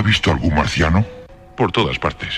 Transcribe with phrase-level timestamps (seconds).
[0.00, 1.04] ¿Ha visto algún marciano?
[1.54, 2.30] Por todas partes.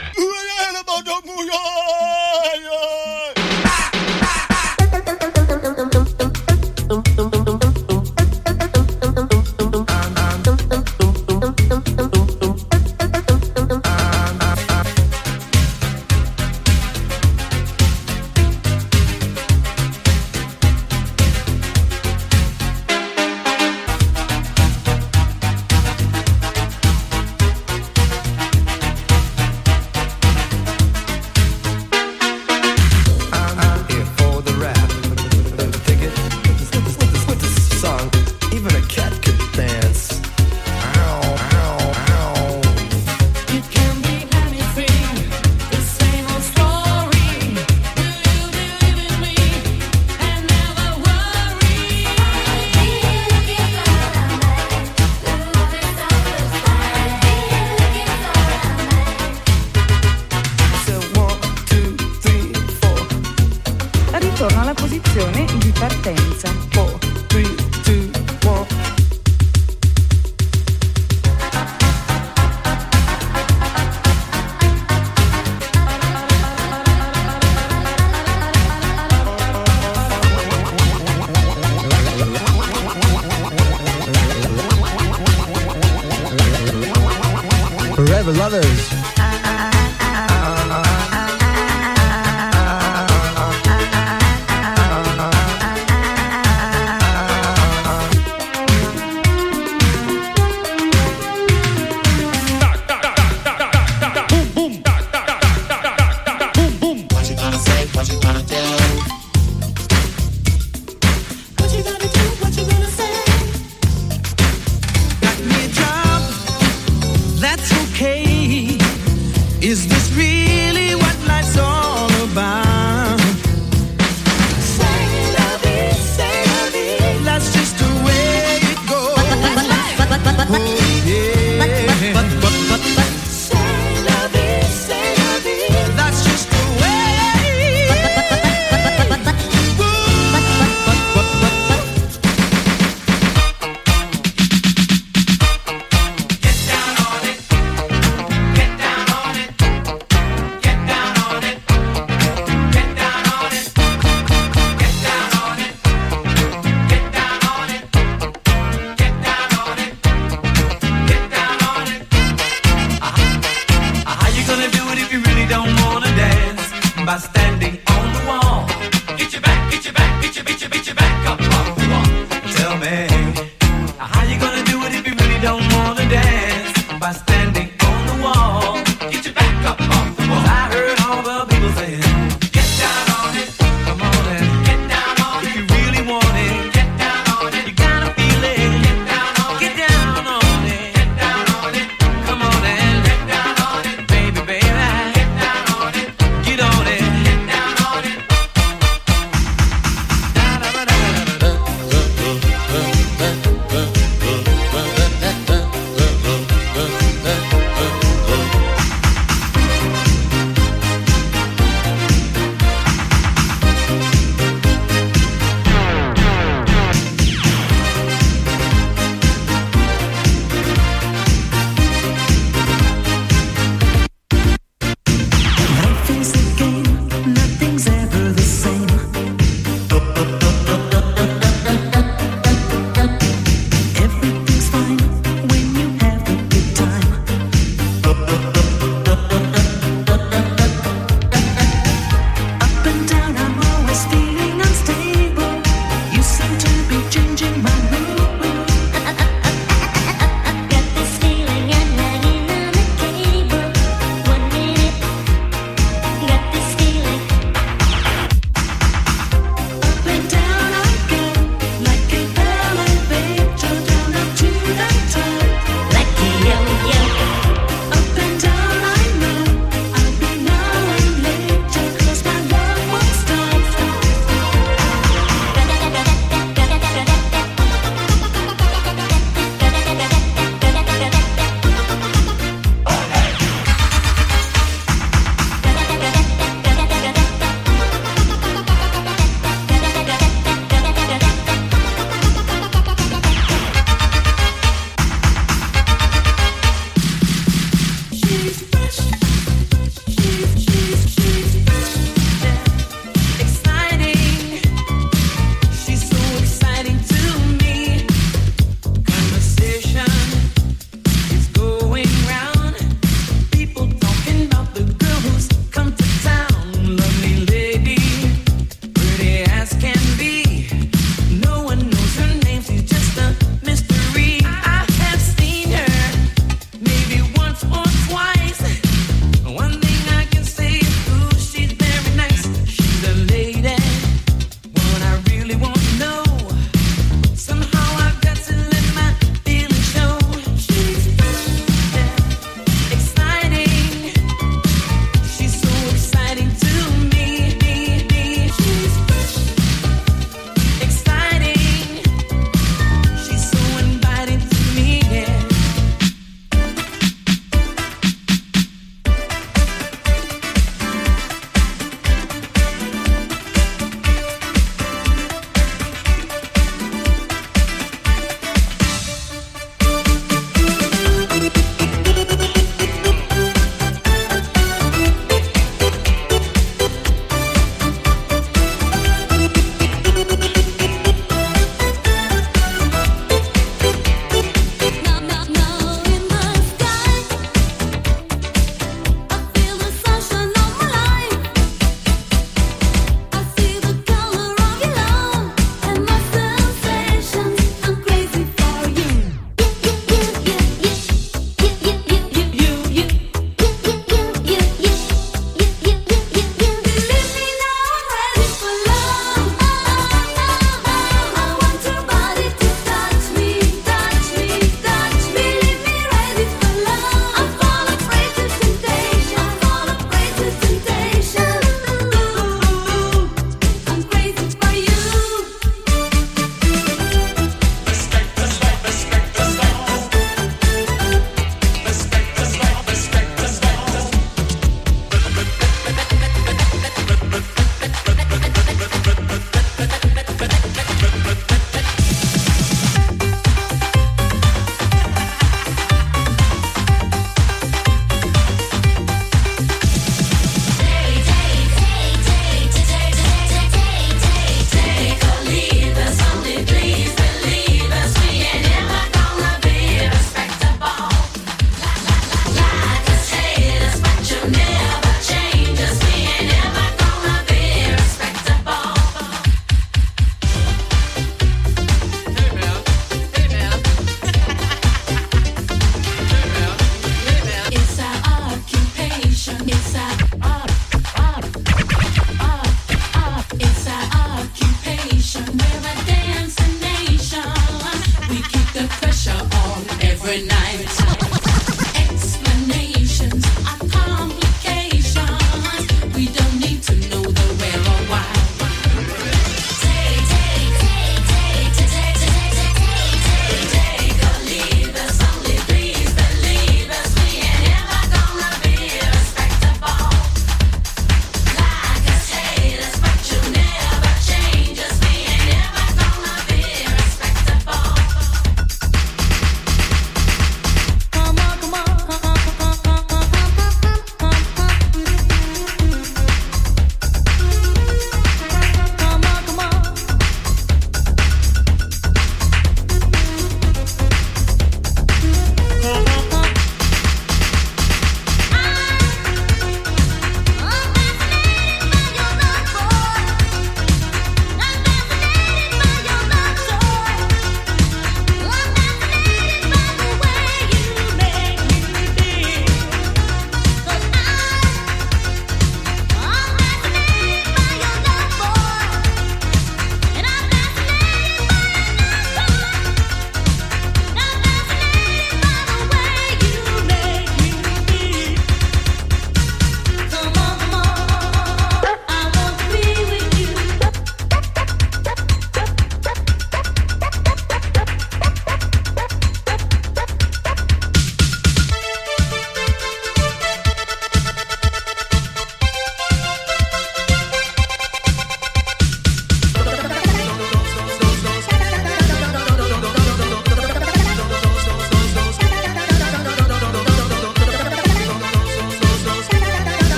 [88.22, 89.01] Live with others.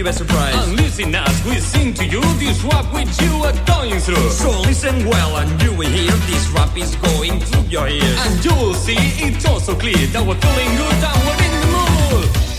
[0.00, 0.54] you by surprise.
[0.68, 4.30] And listen as we sing to you this rap which you are going through.
[4.30, 8.20] So listen well and you will hear this rap is going through your ears.
[8.26, 11.66] And you will see it's also clear that we're feeling good and we're in the
[11.76, 12.49] mood.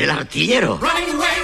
[0.00, 0.78] El artillero.
[0.78, 1.41] Running away,